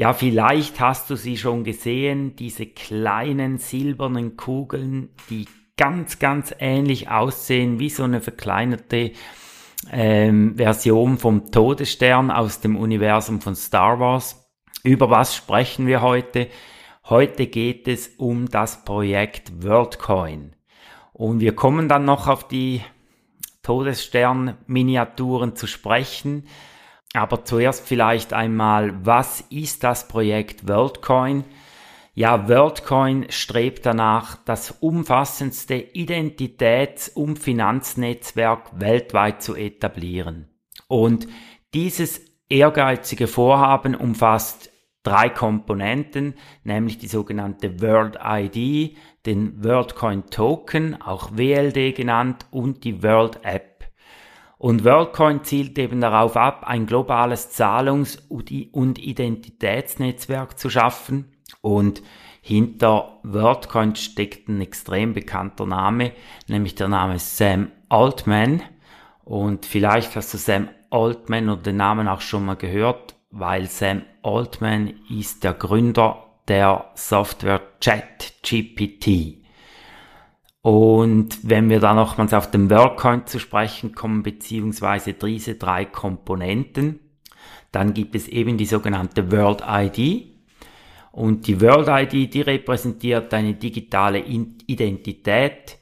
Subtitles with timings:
[0.00, 5.46] Ja, vielleicht hast du sie schon gesehen, diese kleinen silbernen Kugeln, die
[5.76, 9.12] ganz, ganz ähnlich aussehen wie so eine verkleinerte
[9.92, 14.50] ähm, Version vom Todesstern aus dem Universum von Star Wars.
[14.84, 16.48] Über was sprechen wir heute?
[17.04, 20.56] Heute geht es um das Projekt WorldCoin.
[21.12, 22.80] Und wir kommen dann noch auf die
[23.62, 26.46] Todesstern-Miniaturen zu sprechen.
[27.12, 31.44] Aber zuerst vielleicht einmal, was ist das Projekt WorldCoin?
[32.14, 40.48] Ja, WorldCoin strebt danach, das umfassendste Identitäts- und Finanznetzwerk weltweit zu etablieren.
[40.86, 41.28] Und
[41.72, 44.70] dieses ehrgeizige Vorhaben umfasst
[45.02, 53.02] drei Komponenten, nämlich die sogenannte World ID, den WorldCoin Token, auch WLD genannt, und die
[53.02, 53.69] World App.
[54.60, 61.32] Und WorldCoin zielt eben darauf ab, ein globales Zahlungs- und Identitätsnetzwerk zu schaffen.
[61.62, 62.02] Und
[62.42, 66.12] hinter WorldCoin steckt ein extrem bekannter Name,
[66.46, 68.62] nämlich der Name Sam Altman.
[69.24, 74.02] Und vielleicht hast du Sam Altman oder den Namen auch schon mal gehört, weil Sam
[74.22, 79.39] Altman ist der Gründer der Software ChatGPT.
[80.62, 87.00] Und wenn wir da nochmals auf den WorldCoin zu sprechen kommen, beziehungsweise diese drei Komponenten,
[87.72, 90.26] dann gibt es eben die sogenannte World ID.
[91.12, 95.78] Und die World ID, die repräsentiert eine digitale Identität,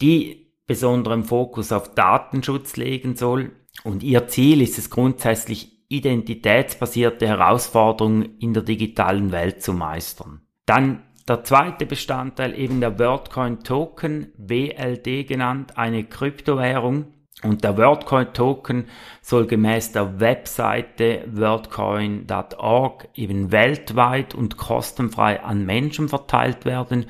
[0.00, 3.52] die besonderen Fokus auf Datenschutz legen soll.
[3.84, 10.40] Und ihr Ziel ist es grundsätzlich, identitätsbasierte Herausforderungen in der digitalen Welt zu meistern.
[10.66, 17.06] Dann der zweite Bestandteil eben der WorldCoin Token, WLD genannt, eine Kryptowährung.
[17.42, 18.86] Und der WorldCoin Token
[19.20, 27.06] soll gemäß der Webseite worldcoin.org eben weltweit und kostenfrei an Menschen verteilt werden,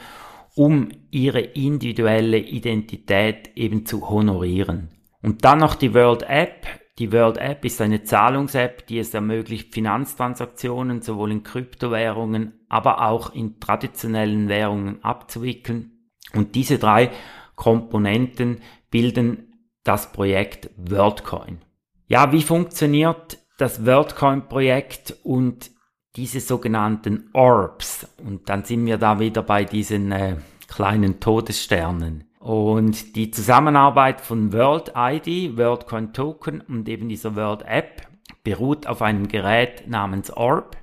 [0.55, 4.91] um ihre individuelle Identität eben zu honorieren.
[5.23, 6.67] Und dann noch die World App,
[6.99, 13.35] die World App ist eine Zahlungs-App, die es ermöglicht, Finanztransaktionen sowohl in Kryptowährungen, aber auch
[13.35, 16.11] in traditionellen Währungen abzuwickeln.
[16.35, 17.11] Und diese drei
[17.57, 18.61] Komponenten
[18.91, 21.59] bilden das Projekt WorldCoin.
[22.07, 25.73] Ja, wie funktioniert das WorldCoin-Projekt und
[26.15, 28.07] diese sogenannten Orbs?
[28.25, 30.37] Und dann sind wir da wieder bei diesen äh,
[30.69, 32.25] kleinen Todessternen.
[32.45, 38.07] Und die Zusammenarbeit von World ID, WorldCoin Token und eben dieser World App
[38.43, 40.77] beruht auf einem Gerät namens Orb.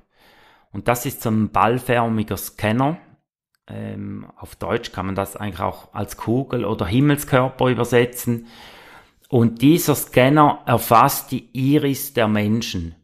[0.72, 2.98] Und das ist so ein ballförmiger Scanner.
[3.68, 8.48] Ähm, auf Deutsch kann man das eigentlich auch als Kugel oder Himmelskörper übersetzen.
[9.28, 12.96] Und dieser Scanner erfasst die Iris der Menschen.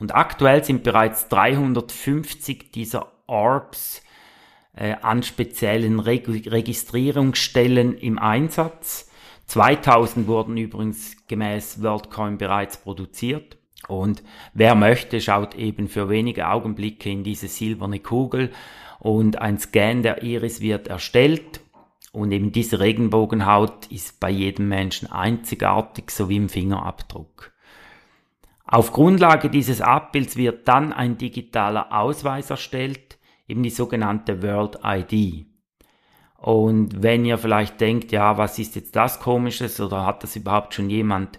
[0.00, 4.02] Und aktuell sind bereits 350 dieser Orbs
[4.74, 9.10] an speziellen Reg Registrierungsstellen im Einsatz.
[9.46, 13.58] 2000 wurden übrigens gemäß WorldCoin bereits produziert.
[13.88, 14.22] Und
[14.54, 18.52] wer möchte, schaut eben für wenige Augenblicke in diese silberne Kugel
[19.00, 21.60] und ein Scan der Iris wird erstellt.
[22.12, 27.52] Und eben diese Regenbogenhaut ist bei jedem Menschen einzigartig, so wie im Fingerabdruck.
[28.64, 33.18] Auf Grundlage dieses Abbilds wird dann ein digitaler Ausweis erstellt,
[33.50, 35.46] eben die sogenannte World ID.
[36.36, 40.72] Und wenn ihr vielleicht denkt, ja, was ist jetzt das Komisches oder hat das überhaupt
[40.72, 41.38] schon jemand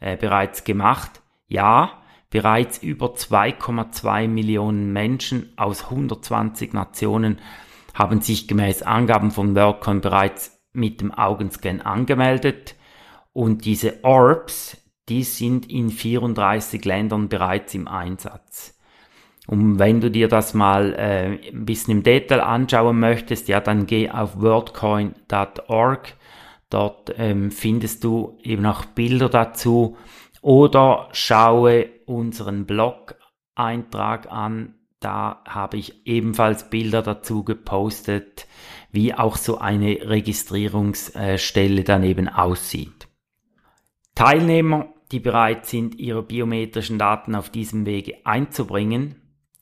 [0.00, 1.22] äh, bereits gemacht?
[1.48, 7.38] Ja, bereits über 2,2 Millionen Menschen aus 120 Nationen
[7.94, 12.74] haben sich gemäß Angaben von WorldCoin bereits mit dem Augenscan angemeldet
[13.32, 14.76] und diese Orbs,
[15.08, 18.71] die sind in 34 Ländern bereits im Einsatz.
[19.52, 23.84] Und wenn du dir das mal äh, ein bisschen im Detail anschauen möchtest, ja, dann
[23.84, 26.14] geh auf worldcoin.org.
[26.70, 29.98] Dort ähm, findest du eben auch Bilder dazu
[30.40, 34.76] oder schaue unseren Blog-Eintrag an.
[35.00, 38.46] Da habe ich ebenfalls Bilder dazu gepostet,
[38.90, 43.06] wie auch so eine Registrierungsstelle daneben aussieht.
[44.14, 49.16] Teilnehmer, die bereit sind, ihre biometrischen Daten auf diesem Wege einzubringen,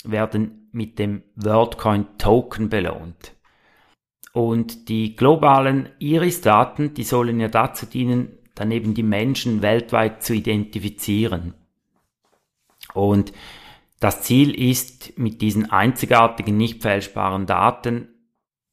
[0.05, 3.35] werden mit dem WorldCoin Token belohnt.
[4.33, 10.35] Und die globalen Iris-Daten, die sollen ja dazu dienen, dann eben die Menschen weltweit zu
[10.35, 11.55] identifizieren.
[12.95, 13.33] Und
[13.99, 18.09] das Ziel ist, mit diesen einzigartigen, nicht fälschbaren Daten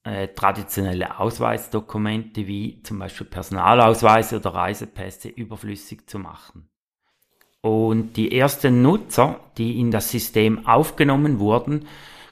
[0.03, 6.69] äh, traditionelle Ausweisdokumente wie zum Beispiel Personalausweise oder Reisepässe überflüssig zu machen.
[7.67, 11.85] Und die ersten Nutzer, die in das System aufgenommen wurden,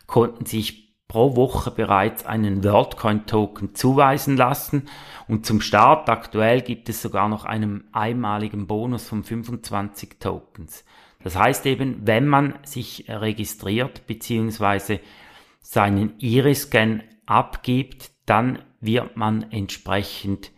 [0.07, 4.83] konnten sich pro Woche bereits einen WorldCoin-Token zuweisen lassen
[5.27, 10.85] und zum Start aktuell gibt es sogar noch einen einmaligen Bonus von 25 Tokens.
[11.21, 14.99] Das heißt eben, wenn man sich registriert bzw.
[15.59, 20.51] seinen Iris-Scan abgibt, dann wird man entsprechend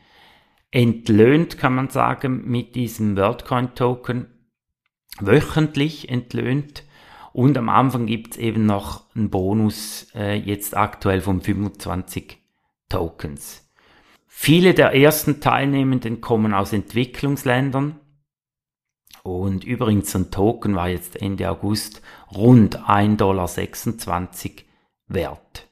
[0.70, 4.28] entlöhnt, kann man sagen, mit diesem WorldCoin-Token,
[5.20, 6.84] wöchentlich entlöhnt.
[7.34, 12.38] Und am Anfang gibt es eben noch einen Bonus, äh, jetzt aktuell von 25
[12.90, 13.70] Tokens.
[14.26, 18.00] Viele der ersten Teilnehmenden kommen aus Entwicklungsländern.
[19.24, 22.02] Und übrigens, ein Token war jetzt Ende August
[22.34, 23.48] rund 1,26 Dollar
[25.08, 25.68] wert.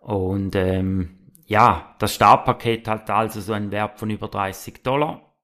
[0.00, 5.34] Und ähm, ja, das Startpaket hat also so einen Wert von über 30 Dollar.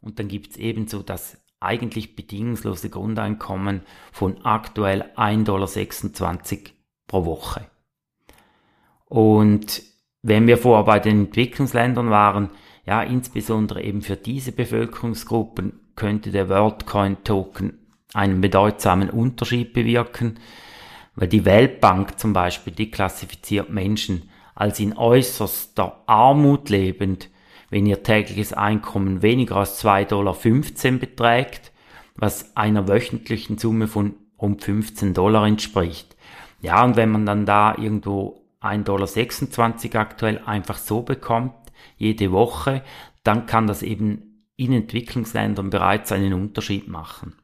[0.00, 3.82] Und dann gibt's ebenso das eigentlich bedingungslose Grundeinkommen
[4.12, 5.44] von aktuell 1,26
[6.14, 6.38] Dollar
[7.06, 7.66] pro Woche.
[9.06, 9.82] Und
[10.22, 12.50] wenn wir vorher bei den Entwicklungsländern waren,
[12.86, 17.78] ja, insbesondere eben für diese Bevölkerungsgruppen könnte der WorldCoin Token
[18.14, 20.38] einen bedeutsamen Unterschied bewirken,
[21.14, 27.28] weil die Weltbank zum Beispiel, die klassifiziert Menschen als in äußerster Armut lebend,
[27.70, 31.72] wenn ihr tägliches Einkommen weniger als 2,15 Dollar beträgt,
[32.16, 36.16] was einer wöchentlichen Summe von um 15 Dollar entspricht.
[36.60, 41.54] Ja, und wenn man dann da irgendwo 1,26 Dollar aktuell einfach so bekommt,
[41.96, 42.82] jede Woche,
[43.22, 47.36] dann kann das eben in Entwicklungsländern bereits einen Unterschied machen.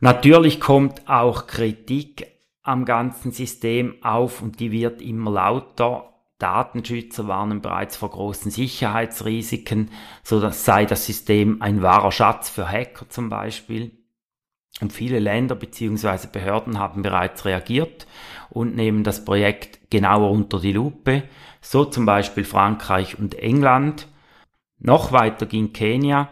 [0.00, 2.26] Natürlich kommt auch Kritik
[2.62, 6.13] am ganzen System auf und die wird immer lauter.
[6.38, 9.90] Datenschützer warnen bereits vor großen Sicherheitsrisiken,
[10.22, 13.92] so sei das System ein wahrer Schatz für Hacker zum Beispiel.
[14.80, 16.26] Und viele Länder bzw.
[16.32, 18.06] Behörden haben bereits reagiert
[18.50, 21.22] und nehmen das Projekt genauer unter die Lupe,
[21.60, 24.08] so zum Beispiel Frankreich und England.
[24.78, 26.28] Noch weiter ging Kenia,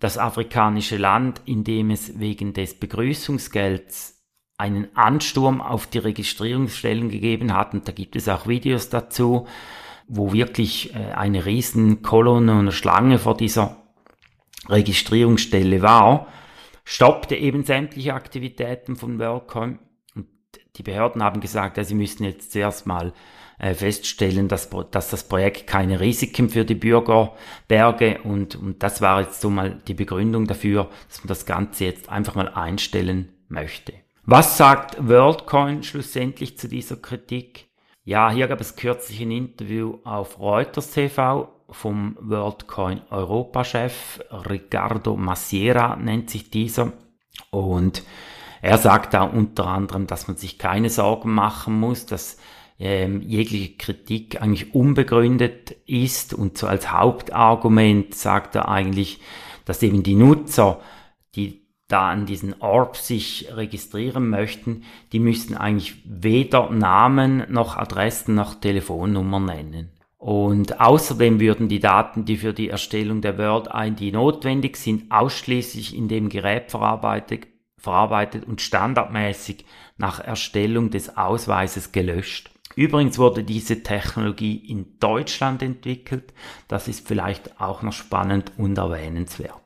[0.00, 4.13] das afrikanische Land, in dem es wegen des Begrüßungsgelds
[4.56, 7.74] einen Ansturm auf die Registrierungsstellen gegeben hat.
[7.74, 9.46] Und da gibt es auch Videos dazu,
[10.06, 13.76] wo wirklich äh, eine riesen Kolonne und eine Schlange vor dieser
[14.68, 16.28] Registrierungsstelle war,
[16.84, 19.78] stoppte eben sämtliche Aktivitäten von WorldCoin.
[20.14, 20.26] Und
[20.76, 23.12] die Behörden haben gesagt, ja, sie müssen jetzt zuerst mal
[23.58, 27.34] äh, feststellen, dass, dass das Projekt keine Risiken für die Bürger
[27.66, 28.20] berge.
[28.22, 32.08] Und, und das war jetzt so mal die Begründung dafür, dass man das Ganze jetzt
[32.08, 34.03] einfach mal einstellen möchte.
[34.26, 37.68] Was sagt WorldCoin schlussendlich zu dieser Kritik?
[38.04, 45.96] Ja, hier gab es kürzlich ein Interview auf Reuters TV vom WorldCoin Europa-Chef Ricardo Massiera
[45.96, 46.94] nennt sich dieser
[47.50, 48.02] und
[48.62, 52.38] er sagt da unter anderem, dass man sich keine Sorgen machen muss, dass
[52.78, 59.20] ähm, jegliche Kritik eigentlich unbegründet ist und so als Hauptargument sagt er eigentlich,
[59.66, 60.80] dass eben die Nutzer,
[61.34, 68.34] die da an diesen Orb sich registrieren möchten, die müssten eigentlich weder Namen noch Adressen
[68.34, 69.90] noch Telefonnummer nennen.
[70.16, 75.94] Und außerdem würden die Daten, die für die Erstellung der World ID notwendig sind, ausschließlich
[75.94, 79.66] in dem Gerät verarbeitet, verarbeitet und standardmäßig
[79.98, 82.50] nach Erstellung des Ausweises gelöscht.
[82.74, 86.32] Übrigens wurde diese Technologie in Deutschland entwickelt.
[86.68, 89.60] Das ist vielleicht auch noch spannend und erwähnenswert.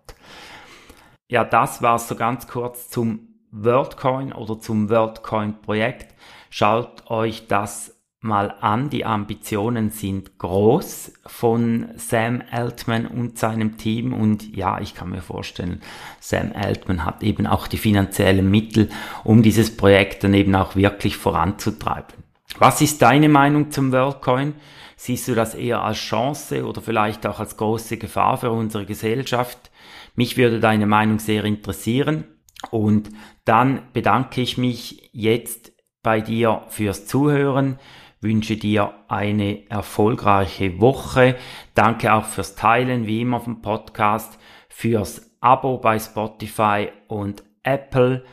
[1.31, 6.15] Ja, das war so ganz kurz zum WorldCoin oder zum WorldCoin-Projekt.
[6.49, 8.89] Schaut euch das mal an.
[8.89, 14.15] Die Ambitionen sind groß von Sam Altman und seinem Team.
[14.15, 15.83] Und ja, ich kann mir vorstellen,
[16.19, 18.89] Sam Altman hat eben auch die finanziellen Mittel,
[19.23, 22.25] um dieses Projekt dann eben auch wirklich voranzutreiben.
[22.59, 24.55] Was ist deine Meinung zum WorldCoin?
[24.97, 29.68] Siehst du das eher als Chance oder vielleicht auch als große Gefahr für unsere Gesellschaft?
[30.19, 32.25] Mich würde deine Meinung sehr interessieren.
[32.73, 33.11] Und
[33.45, 35.73] dann bedanke ich mich jetzt
[36.03, 37.79] bei dir fürs Zuhören,
[38.21, 41.37] wünsche dir eine erfolgreiche Woche.
[41.75, 48.25] Danke auch fürs Teilen, wie immer vom Podcast, fürs Abo bei Spotify und Apple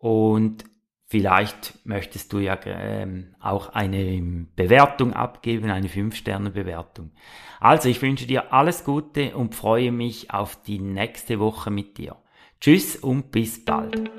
[0.00, 0.62] und
[1.12, 3.06] Vielleicht möchtest du ja äh,
[3.38, 7.10] auch eine Bewertung abgeben, eine 5-Sterne-Bewertung.
[7.60, 12.16] Also ich wünsche dir alles Gute und freue mich auf die nächste Woche mit dir.
[12.62, 14.10] Tschüss und bis bald.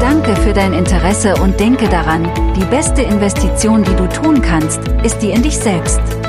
[0.00, 2.24] Danke für dein Interesse und denke daran,
[2.56, 6.19] die beste Investition, die du tun kannst, ist die in dich selbst.